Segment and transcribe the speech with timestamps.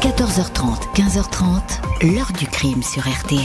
[0.00, 3.38] 14h30, 15h30, l'heure du crime sur RTL.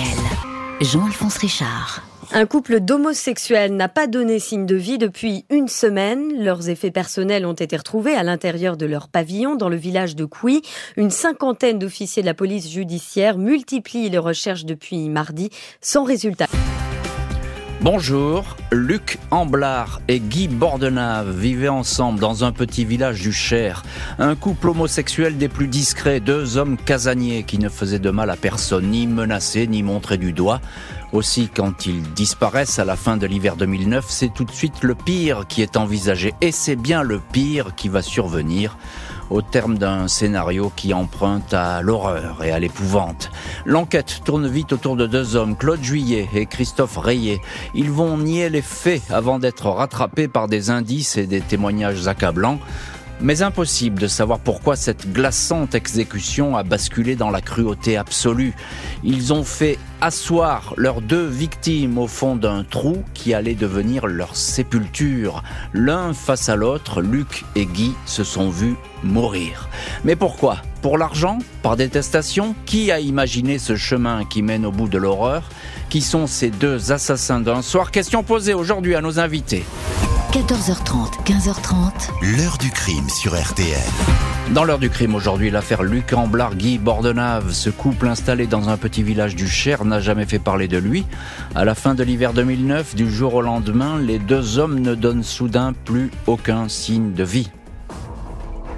[0.79, 2.01] Jean-Alphonse Richard.
[2.31, 6.41] Un couple d'homosexuels n'a pas donné signe de vie depuis une semaine.
[6.41, 10.23] Leurs effets personnels ont été retrouvés à l'intérieur de leur pavillon dans le village de
[10.23, 10.61] Couy.
[10.95, 15.49] Une cinquantaine d'officiers de la police judiciaire multiplient les recherches depuis mardi
[15.81, 16.47] sans résultat.
[17.85, 23.83] Bonjour, Luc Amblard et Guy Bordenave vivaient ensemble dans un petit village du Cher.
[24.17, 28.37] Un couple homosexuel des plus discrets, deux hommes casaniers qui ne faisaient de mal à
[28.37, 30.61] personne, ni menacés, ni montrés du doigt.
[31.13, 34.95] Aussi, quand ils disparaissent à la fin de l'hiver 2009, c'est tout de suite le
[34.95, 36.33] pire qui est envisagé.
[36.41, 38.79] Et c'est bien le pire qui va survenir
[39.29, 43.31] au terme d'un scénario qui emprunte à l'horreur et à l'épouvante.
[43.65, 47.41] L'enquête tourne vite autour de deux hommes, Claude Juillet et Christophe Rayet.
[47.73, 52.59] Ils vont nier les faits avant d'être rattrapés par des indices et des témoignages accablants.
[53.21, 58.53] Mais impossible de savoir pourquoi cette glaçante exécution a basculé dans la cruauté absolue.
[59.03, 64.35] Ils ont fait asseoir leurs deux victimes au fond d'un trou qui allait devenir leur
[64.35, 65.43] sépulture.
[65.73, 69.69] L'un face à l'autre, Luc et Guy se sont vus mourir.
[70.03, 70.57] Mais pourquoi?
[70.81, 71.39] Pour l'argent?
[71.63, 72.53] Par détestation?
[72.65, 75.49] Qui a imaginé ce chemin qui mène au bout de l'horreur?
[75.89, 77.91] Qui sont ces deux assassins d'un soir?
[77.91, 79.63] Question posée aujourd'hui à nos invités.
[80.35, 82.35] 14h30, 15h30.
[82.35, 83.79] L'heure du crime sur RTL.
[84.53, 88.75] Dans l'heure du crime aujourd'hui, l'affaire Luc Amblard, Guy Bordenave, ce couple installé dans un
[88.75, 91.05] petit village du Cher n'a jamais fait parler de lui.
[91.55, 95.23] À la fin de l'hiver 2009, du jour au lendemain, les deux hommes ne donnent
[95.23, 97.49] soudain plus aucun signe de vie.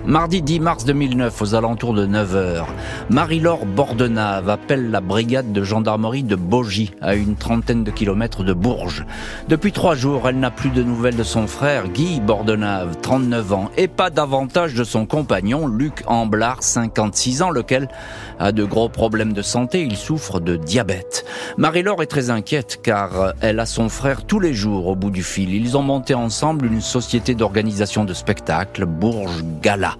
[0.07, 2.63] Mardi 10 mars 2009, aux alentours de 9h,
[3.09, 8.53] Marie-Laure Bordenave appelle la brigade de gendarmerie de Bogie, à une trentaine de kilomètres de
[8.53, 9.03] Bourges.
[9.49, 13.69] Depuis trois jours, elle n'a plus de nouvelles de son frère, Guy Bordenave, 39 ans,
[13.75, 17.89] et pas davantage de son compagnon, Luc Amblard, 56 ans, lequel
[18.39, 21.25] a de gros problèmes de santé, il souffre de diabète.
[21.57, 25.23] Marie-Laure est très inquiète, car elle a son frère tous les jours au bout du
[25.23, 25.53] fil.
[25.53, 29.96] Ils ont monté ensemble une société d'organisation de spectacles, Bourges Gala.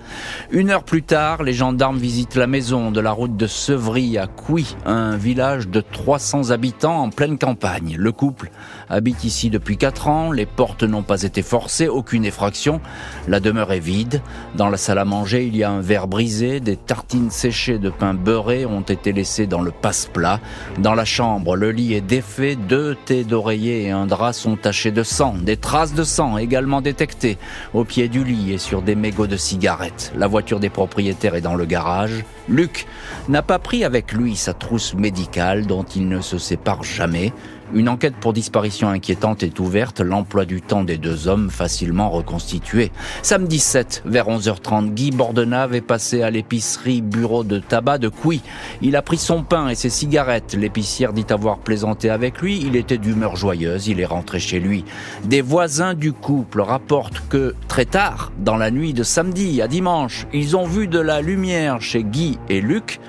[0.52, 4.28] Une heure plus tard, les gendarmes visitent la maison de la route de Sevry à
[4.28, 7.96] Couy, un village de 300 habitants en pleine campagne.
[7.98, 8.52] Le couple
[8.90, 12.82] habite ici depuis 4 ans, les portes n'ont pas été forcées, aucune effraction.
[13.28, 14.22] La demeure est vide.
[14.56, 17.90] Dans la salle à manger, il y a un verre brisé, des tartines séchées de
[17.90, 20.40] pain beurré ont été laissées dans le passe-plat.
[20.80, 24.92] Dans la chambre, le lit est défait, deux thés d'oreiller et un drap sont tachés
[24.92, 27.38] de sang, des traces de sang également détectées
[27.74, 29.87] au pied du lit et sur des mégots de cigarettes.
[30.16, 32.24] La voiture des propriétaires est dans le garage.
[32.48, 32.88] Luc
[33.30, 37.34] n'a pas pris avec lui sa trousse médicale dont il ne se sépare jamais.
[37.74, 42.92] Une enquête pour disparition inquiétante est ouverte, l'emploi du temps des deux hommes facilement reconstitué.
[43.24, 48.42] Samedi 7, vers 11h30, Guy Bordenave est passé à l'épicerie bureau de tabac de Couy.
[48.82, 50.54] Il a pris son pain et ses cigarettes.
[50.54, 52.62] L'épicière dit avoir plaisanté avec lui.
[52.66, 53.88] Il était d'humeur joyeuse.
[53.88, 54.86] Il est rentré chez lui.
[55.26, 60.26] Des voisins du couple rapportent que très tard, dans la nuit de samedi à dimanche,
[60.32, 63.00] ils ont vu de la lumière chez Guy et Luc.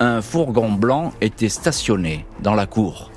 [0.00, 3.11] Un fourgon blanc était stationné dans la cour.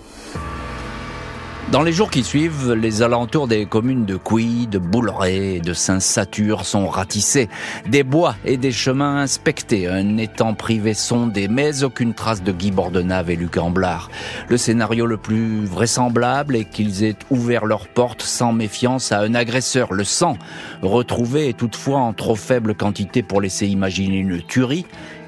[1.71, 5.73] Dans les jours qui suivent, les alentours des communes de Couy, de Bouleret et de
[5.73, 7.49] Saint-Satur sont ratissés.
[7.87, 12.69] Des bois et des chemins inspectés, un étang privé sondé, mais aucune trace de Guy
[12.69, 14.11] Bordenave et Luc Amblard.
[14.47, 19.33] Le scénario le plus vraisemblable est qu'ils aient ouvert leurs portes sans méfiance à un
[19.33, 19.91] agresseur.
[19.91, 20.37] Le sang
[20.83, 24.85] retrouvé est toutefois en trop faible quantité pour laisser imaginer une tuerie.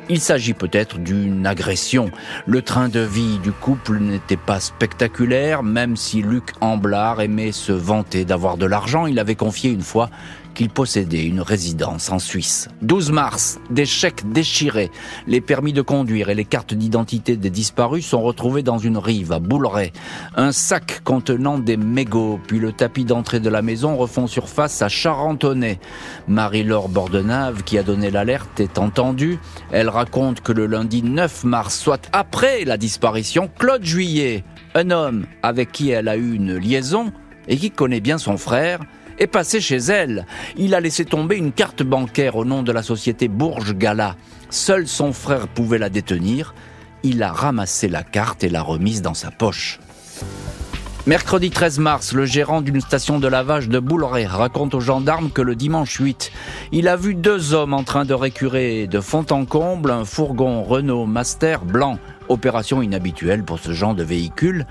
[0.10, 2.12] Il s'agit peut-être d'une agression.
[2.46, 7.74] Le train de vie du couple n'était pas spectaculaire, même si Luc Amblard aimait se
[7.74, 9.06] vanter d'avoir de l'argent.
[9.06, 10.10] Il avait confié une fois
[10.58, 12.68] qu'il possédait une résidence en Suisse.
[12.82, 14.90] 12 mars, des chèques déchirés,
[15.28, 19.32] les permis de conduire et les cartes d'identité des disparus sont retrouvés dans une rive
[19.32, 19.94] à Bouleret.
[20.36, 24.90] Un sac contenant des mégots, puis le tapis d'entrée de la maison refont surface à
[24.90, 25.80] Charentonnet.
[26.28, 29.38] Marie-Laure Bordenave, qui a donné l'alerte, est entendue.
[29.72, 34.44] Elle raconte que le lundi 9 mars, soit après la disparition, Claude Juillet,
[34.74, 37.14] un homme avec qui elle a eu une liaison
[37.48, 38.80] et qui connaît bien son frère,
[39.18, 40.26] est passé chez elle.
[40.58, 44.16] Il a laissé tomber une carte bancaire au nom de la société Bourges Gala.
[44.50, 46.54] Seul son frère pouvait la détenir.
[47.04, 49.80] Il a ramassé la carte et l'a remise dans sa poche.
[51.08, 55.42] Mercredi 13 mars, le gérant d'une station de lavage de Bouleret raconte aux gendarmes que
[55.42, 56.34] le dimanche 8,
[56.74, 60.64] il a vu deux hommes en train de récurer de fond en comble un fourgon
[60.64, 61.98] Renault Master blanc.
[62.28, 64.66] Opération inhabituelle pour ce genre de véhicule.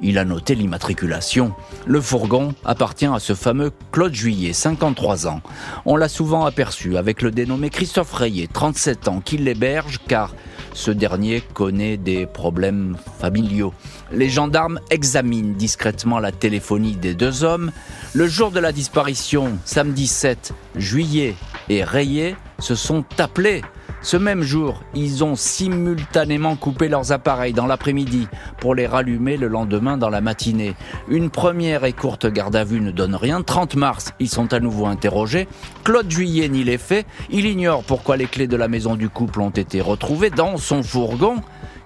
[0.00, 1.52] Il a noté l'immatriculation.
[1.86, 5.40] Le fourgon appartient à ce fameux Claude Juillet, 53 ans.
[5.86, 10.34] On l'a souvent aperçu avec le dénommé Christophe Rayet, 37 ans, qui l'héberge car
[10.72, 13.74] ce dernier connaît des problèmes familiaux.
[14.12, 17.72] Les gendarmes examinent discrètement la téléphonie des deux hommes.
[18.14, 21.34] Le jour de la disparition, samedi 7 juillet,
[21.68, 23.62] et Rayet se sont appelés
[24.00, 28.28] ce même jour, ils ont simultanément coupé leurs appareils dans l'après-midi
[28.60, 30.74] pour les rallumer le lendemain dans la matinée.
[31.08, 33.42] Une première et courte garde à vue ne donne rien.
[33.42, 35.48] 30 mars, ils sont à nouveau interrogés.
[35.82, 37.06] Claude Juillet nie les faits.
[37.30, 40.82] Il ignore pourquoi les clés de la maison du couple ont été retrouvées dans son
[40.82, 41.36] fourgon.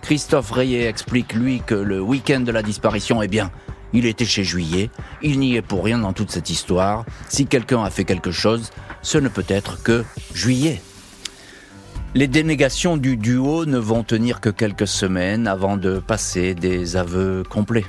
[0.02, 3.50] Christophe Rayet explique, lui, que le week-end de la disparition, eh bien,
[3.92, 4.90] il était chez Juillet,
[5.22, 7.04] il n'y est pour rien dans toute cette histoire.
[7.28, 8.70] Si quelqu'un a fait quelque chose,
[9.02, 10.04] ce ne peut être que
[10.34, 10.80] Juillet.
[12.14, 17.42] Les dénégations du duo ne vont tenir que quelques semaines avant de passer des aveux
[17.48, 17.86] complets.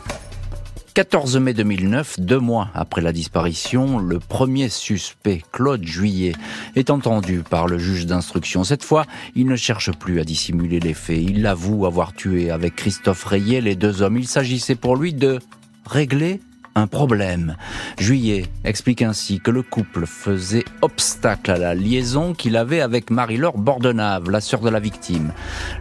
[0.93, 6.31] 14 mai 2009, deux mois après la disparition, le premier suspect, Claude Juillet,
[6.77, 8.63] est entendu par le juge d'instruction.
[8.63, 9.05] Cette fois,
[9.35, 11.21] il ne cherche plus à dissimuler les faits.
[11.21, 14.17] Il avoue avoir tué avec Christophe Rayet les deux hommes.
[14.17, 15.39] Il s'agissait pour lui de
[15.85, 16.39] régler
[16.75, 17.55] un problème.
[17.99, 23.57] Juillet explique ainsi que le couple faisait obstacle à la liaison qu'il avait avec Marie-Laure
[23.57, 25.31] Bordenave, la sœur de la victime.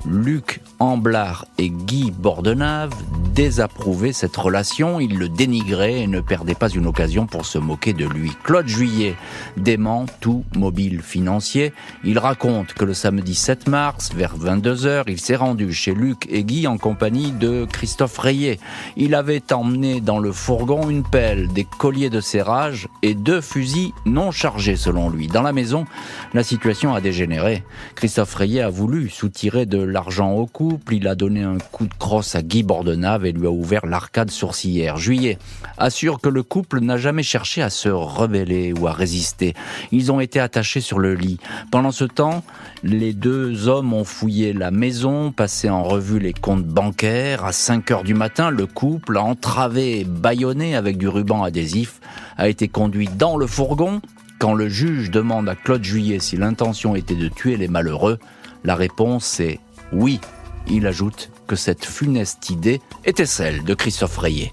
[0.07, 2.93] Luc Amblard et Guy Bordenave
[3.33, 7.93] désapprouvaient cette relation, ils le dénigraient et ne perdaient pas une occasion pour se moquer
[7.93, 8.33] de lui.
[8.45, 9.17] Claude Juillet
[9.57, 11.73] dément tout mobile financier.
[12.05, 16.45] Il raconte que le samedi 7 mars, vers 22h, il s'est rendu chez Luc et
[16.45, 18.59] Guy en compagnie de Christophe Rayet.
[18.97, 23.93] Il avait emmené dans le fourgon une pelle, des colliers de serrage et deux fusils
[24.05, 25.27] non chargés selon lui.
[25.27, 25.87] Dans la maison,
[26.35, 27.63] la situation a dégénéré.
[27.95, 31.95] Christophe Rayet a voulu soutirer de l'argent au couple, il a donné un coup de
[31.95, 34.97] crosse à Guy Bordenave et lui a ouvert l'arcade sourcilière.
[34.97, 35.39] Juillet
[35.79, 39.55] assure que le couple n'a jamais cherché à se rebeller ou à résister.
[39.91, 41.39] Ils ont été attachés sur le lit.
[41.71, 42.45] Pendant ce temps,
[42.83, 47.45] les deux hommes ont fouillé la maison, passé en revue les comptes bancaires.
[47.45, 52.01] À 5 heures du matin, le couple entravé et bâillonné avec du ruban adhésif
[52.37, 54.01] a été conduit dans le fourgon.
[54.39, 58.19] Quand le juge demande à Claude Juillet si l'intention était de tuer les malheureux,
[58.65, 59.61] la réponse est
[59.93, 60.21] oui.
[60.69, 64.53] Il ajoute que cette funeste idée était celle de Christophe Rayet.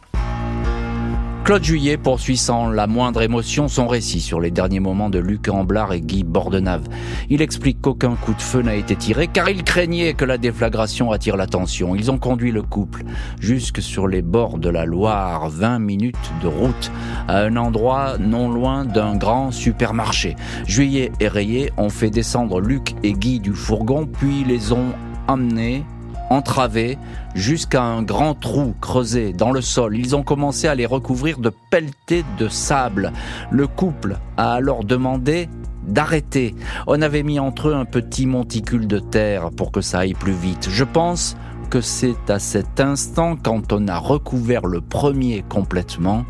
[1.50, 5.48] Claude Juillet poursuit sans la moindre émotion son récit sur les derniers moments de Luc
[5.48, 6.84] Amblard et Guy Bordenave.
[7.32, 11.12] Il explique qu'aucun coup de feu n'a été tiré car il craignait que la déflagration
[11.12, 11.96] attire l'attention.
[11.96, 13.04] Ils ont conduit le couple
[13.40, 16.92] jusque sur les bords de la Loire, 20 minutes de route,
[17.28, 20.36] à un endroit non loin d'un grand supermarché.
[20.68, 24.94] Juillet et Rayet ont fait descendre Luc et Guy du fourgon puis les ont
[25.28, 25.84] emmenés
[26.30, 26.98] entravés
[27.36, 29.98] jusqu'à un grand trou creusé dans le sol.
[29.98, 33.12] Ils ont commencé à les recouvrir de pelletés de sable.
[33.52, 35.50] Le couple a alors demandé
[35.88, 36.56] d'arrêter.
[36.88, 40.34] On avait mis entre eux un petit monticule de terre pour que ça aille plus
[40.34, 40.70] vite.
[40.72, 41.36] Je pense
[41.70, 46.26] que c'est à cet instant, quand on a recouvert le premier complètement,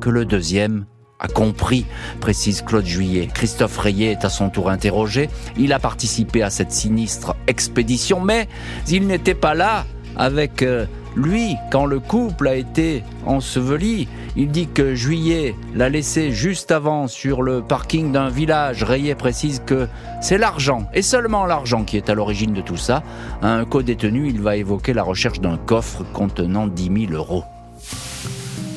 [0.00, 0.84] que le deuxième
[1.24, 1.86] a compris,
[2.20, 3.28] précise Claude Juillet.
[3.32, 5.30] Christophe Rayet est à son tour interrogé.
[5.56, 8.46] Il a participé à cette sinistre expédition, mais
[8.88, 9.86] il n'était pas là
[10.16, 10.84] avec euh,
[11.16, 14.06] lui quand le couple a été enseveli.
[14.36, 18.82] Il dit que Juillet l'a laissé juste avant sur le parking d'un village.
[18.84, 19.88] Rayet précise que
[20.20, 23.02] c'est l'argent, et seulement l'argent, qui est à l'origine de tout ça.
[23.40, 27.44] Un co-détenu, il va évoquer la recherche d'un coffre contenant 10 000 euros.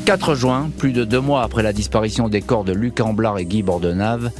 [0.08, 3.46] 4 juin, plus de deux mois après la disparition des corps de Luc Amblard et
[3.46, 4.32] Guy Bordenave,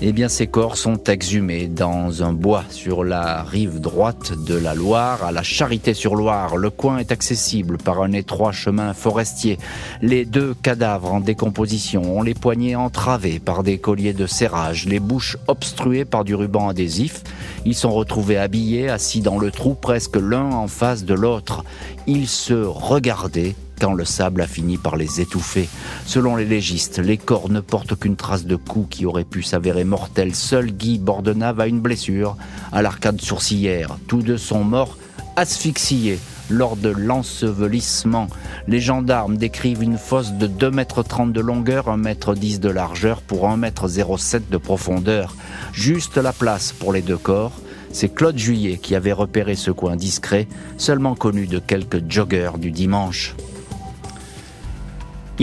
[0.00, 4.76] eh bien, ces corps sont exhumés dans un bois sur la rive droite de la
[4.76, 6.56] Loire, à la Charité-sur-Loire.
[6.56, 9.58] Le coin est accessible par un étroit chemin forestier.
[10.02, 15.00] Les deux cadavres en décomposition ont les poignets entravés par des colliers de serrage, les
[15.00, 17.24] bouches obstruées par du ruban adhésif.
[17.64, 21.64] Ils sont retrouvés habillés, assis dans le trou, presque l'un en face de l'autre.
[22.06, 25.68] Ils se regardaient quand le sable a fini par les étouffer.
[26.06, 29.82] Selon les légistes, les corps ne portent aucune trace de coup qui aurait pu s'avérer
[29.82, 30.36] mortel.
[30.36, 32.36] Seul Guy Bordenave a une blessure
[32.70, 33.96] à l'arcade sourcilière.
[34.06, 34.96] Tous deux sont morts
[35.34, 38.28] asphyxiés lors de l'ensevelissement.
[38.68, 43.48] Les gendarmes décrivent une fosse de 2,30 m de longueur, 1,10 m de largeur pour
[43.48, 45.34] 1,07 m de profondeur.
[45.72, 47.58] Juste la place pour les deux corps.
[47.90, 50.46] C'est Claude Juillet qui avait repéré ce coin discret,
[50.78, 53.34] seulement connu de quelques joggeurs du dimanche.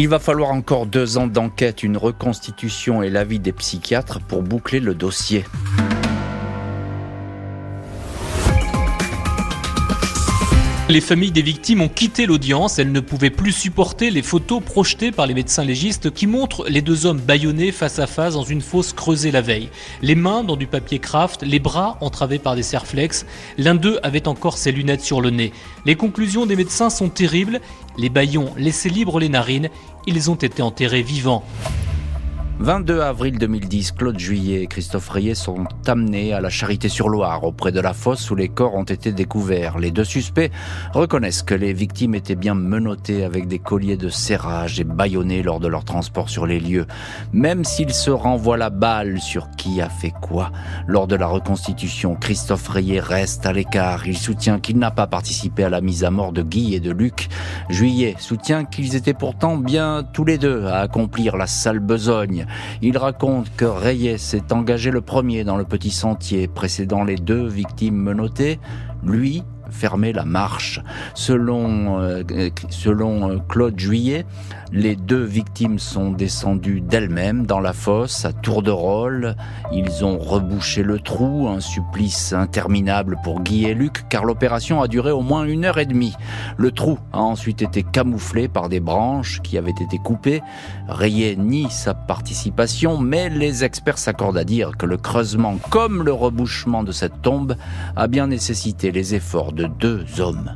[0.02, 4.80] Il va falloir encore deux ans d'enquête, une reconstitution et l'avis des psychiatres pour boucler
[4.80, 5.44] le dossier.
[10.90, 12.80] Les familles des victimes ont quitté l'audience.
[12.80, 16.82] Elles ne pouvaient plus supporter les photos projetées par les médecins légistes qui montrent les
[16.82, 19.70] deux hommes bâillonnés face à face dans une fosse creusée la veille.
[20.02, 23.28] Les mains dans du papier craft, les bras entravés par des serflex.
[23.60, 25.54] L'un d'eux avait encore ses lunettes sur le nez.
[25.86, 27.62] Les conclusions des médecins sont terribles.
[28.00, 29.70] Les baillons laissaient libres les narines.
[30.08, 31.46] Ils ont été enterrés vivants.
[32.62, 37.80] 22 avril 2010, Claude Juillet et Christophe Rayet sont amenés à la Charité-sur-Loire, auprès de
[37.80, 39.80] la fosse où les corps ont été découverts.
[39.80, 40.52] Les deux suspects
[40.92, 45.62] reconnaissent que les victimes étaient bien menottées avec des colliers de serrage et bâillonnées lors
[45.62, 46.86] de leur transport sur les lieux.
[47.32, 50.52] Même s'ils se renvoient la balle sur qui a fait quoi,
[50.86, 54.06] lors de la reconstitution, Christophe Rayet reste à l'écart.
[54.06, 56.92] Il soutient qu'il n'a pas participé à la mise à mort de Guy et de
[56.92, 57.30] Luc.
[57.70, 62.48] Juillet soutient qu'ils étaient pourtant bien tous les deux à accomplir la sale besogne.
[62.82, 67.48] Il raconte que Reyes s'est engagé le premier dans le petit sentier précédant les deux
[67.48, 68.60] victimes menottées.
[69.04, 70.82] Lui fermait la marche.
[71.14, 72.24] Selon, euh,
[72.70, 74.26] selon euh, Claude Juillet,
[74.72, 79.36] les deux victimes sont descendues d'elles-mêmes dans la fosse à tour de rôle.
[79.72, 84.88] Ils ont rebouché le trou, un supplice interminable pour Guy et Luc, car l'opération a
[84.88, 86.14] duré au moins une heure et demie.
[86.58, 90.42] Le trou a ensuite été camouflé par des branches qui avaient été coupées.
[90.88, 96.14] Rayé nie sa participation, mais les experts s'accordent à dire que le creusement, comme le
[96.14, 97.56] rebouchement de cette tombe,
[97.96, 100.52] a bien nécessité les efforts de deux hommes.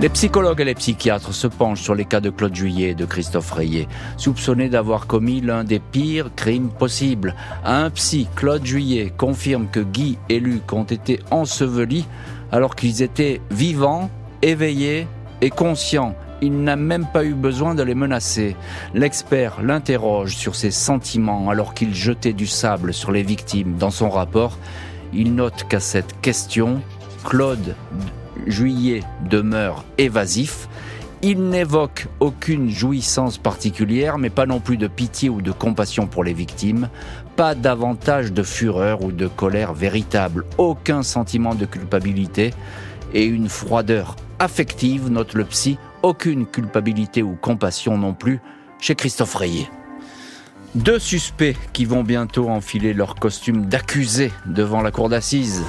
[0.00, 3.04] Les psychologues et les psychiatres se penchent sur les cas de Claude Juillet et de
[3.04, 3.86] Christophe Rayet,
[4.16, 7.36] soupçonnés d'avoir commis l'un des pires crimes possibles.
[7.64, 12.06] Un psy, Claude Juillet, confirme que Guy et Luc ont été ensevelis
[12.50, 14.10] alors qu'ils étaient vivants,
[14.42, 15.06] éveillés
[15.40, 16.16] et conscients.
[16.40, 18.56] Il n'a même pas eu besoin de les menacer.
[18.94, 23.76] L'expert l'interroge sur ses sentiments alors qu'il jetait du sable sur les victimes.
[23.76, 24.58] Dans son rapport,
[25.14, 26.80] il note qu'à cette question,
[27.24, 27.74] Claude
[28.46, 30.68] Juillet demeure évasif.
[31.22, 36.24] Il n'évoque aucune jouissance particulière, mais pas non plus de pitié ou de compassion pour
[36.24, 36.88] les victimes,
[37.36, 42.52] pas davantage de fureur ou de colère véritable, aucun sentiment de culpabilité
[43.14, 48.40] et une froideur affective, note le psy, aucune culpabilité ou compassion non plus
[48.80, 49.70] chez Christophe Rayet.
[50.74, 55.62] Deux suspects qui vont bientôt enfiler leur costume d'accusés devant la cour d'assises.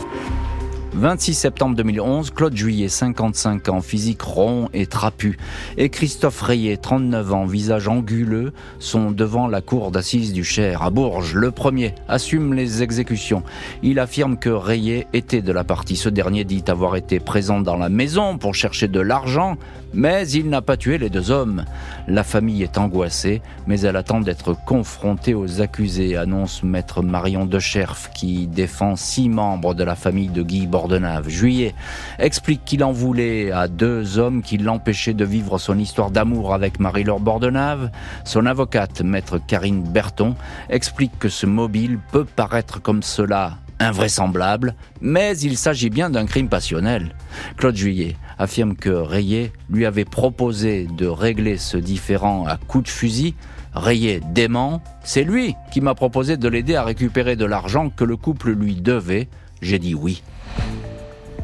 [0.96, 5.40] 26 septembre 2011, Claude Juillet, 55 ans, physique rond et trapu,
[5.76, 10.92] et Christophe Rayet, 39 ans, visage anguleux, sont devant la cour d'assises du Cher, à
[10.92, 11.34] Bourges.
[11.34, 13.42] Le premier assume les exécutions.
[13.82, 15.96] Il affirme que Rayet était de la partie.
[15.96, 19.58] Ce dernier dit avoir été présent dans la maison pour chercher de l'argent,
[19.94, 21.66] mais il n'a pas tué les deux hommes.
[22.08, 28.12] La famille est angoissée, mais elle attend d'être confrontée aux accusés, annonce maître Marion Decherf,
[28.14, 31.30] qui défend six membres de la famille de Guy Bordenave.
[31.30, 31.76] Juillet
[32.20, 36.80] explique qu'il en voulait à deux hommes qui l'empêchaient de vivre son histoire d'amour avec
[36.80, 37.90] Marie-Laure Bordenave.
[38.26, 40.36] Son avocate, maître Karine Berton,
[40.70, 46.50] explique que ce mobile peut paraître comme cela invraisemblable, mais il s'agit bien d'un crime
[46.50, 47.16] passionnel.
[47.58, 52.90] Claude Juillet affirme que Rayet lui avait proposé de régler ce différend à coups de
[52.90, 53.36] fusil.
[53.74, 58.18] Rayet dément, c'est lui qui m'a proposé de l'aider à récupérer de l'argent que le
[58.18, 59.28] couple lui devait.
[59.62, 60.24] J'ai dit oui.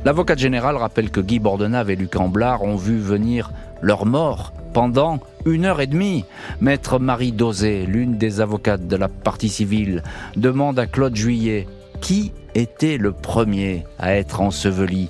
[0.06, 5.20] L'avocate générale rappelle que Guy Bordenave et Luc Amblard ont vu venir leur mort pendant
[5.46, 6.26] une heure et demie.
[6.62, 10.04] Maître Marie Dosé, l'une des avocates de la partie civile,
[10.36, 11.68] demande à Claude Juillet
[12.02, 15.10] qui était le premier à être enseveli?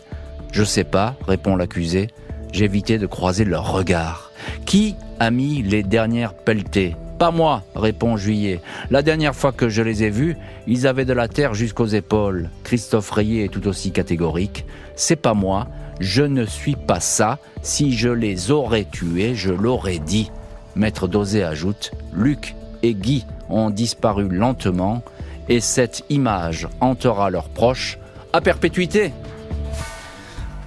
[0.51, 2.07] Je sais pas, répond l'accusé.
[2.51, 4.31] J'évitais de croiser leur regard.
[4.65, 6.95] Qui a mis les dernières pelletées?
[7.19, 8.61] Pas moi, répond Juillet.
[8.89, 12.49] La dernière fois que je les ai vus, ils avaient de la terre jusqu'aux épaules.
[12.63, 14.65] Christophe Rayet est tout aussi catégorique.
[14.95, 15.67] C'est pas moi,
[15.99, 17.37] je ne suis pas ça.
[17.61, 20.31] Si je les aurais tués, je l'aurais dit.
[20.75, 25.03] Maître Dosé ajoute Luc et Guy ont disparu lentement
[25.49, 27.97] et cette image hantera leurs proches
[28.31, 29.11] à perpétuité.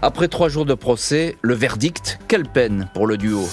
[0.03, 3.49] Après trois jours de procès, le verdict, quelle peine pour le duo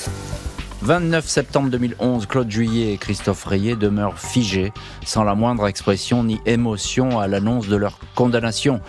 [0.81, 4.71] 29 septembre 2011, Claude Juillet et Christophe Rayet demeurent figés,
[5.05, 8.79] sans la moindre expression ni émotion à l'annonce de leur condamnation.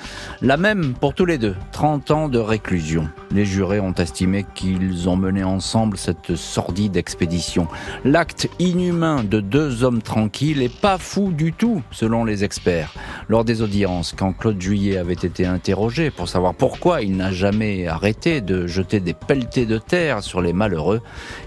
[0.41, 3.11] La même pour tous les deux, 30 ans de réclusion.
[3.33, 7.69] Les jurés ont estimé qu'ils ont mené ensemble cette sordide expédition.
[8.05, 12.93] L'acte inhumain de deux hommes tranquilles est pas fou du tout, selon les experts.
[13.29, 17.87] Lors des audiences, quand Claude Juillet avait été interrogé pour savoir pourquoi il n'a jamais
[17.87, 21.01] arrêté de jeter des pelletés de terre sur les malheureux,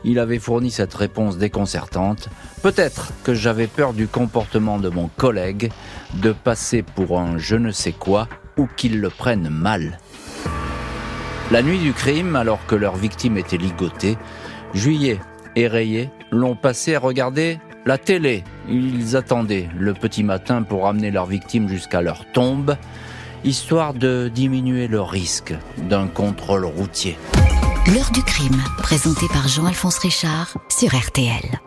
[0.06, 2.30] il avait fourni cette réponse déconcertante.
[2.62, 5.70] Peut-être que j'avais peur du comportement de mon collègue,
[6.14, 10.00] de passer pour un je ne sais quoi, ou qu'il le prenne mal.
[11.54, 14.18] La nuit du crime, alors que leur victime était ligotée,
[14.74, 15.20] Juillet
[15.56, 18.44] et Rayé l'ont passé à regarder la télé.
[18.68, 22.76] Ils attendaient le petit matin pour amener leur victime jusqu'à leur tombe,
[23.44, 27.20] histoire de diminuer le risque d'un contrôle routier.
[27.94, 31.60] L'heure du crime, présenté par Jean-Alphonse Richard sur RTL.